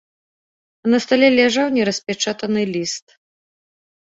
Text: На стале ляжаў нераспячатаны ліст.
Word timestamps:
На 0.93 0.97
стале 1.05 1.29
ляжаў 1.39 1.67
нераспячатаны 1.77 2.61
ліст. 2.73 3.05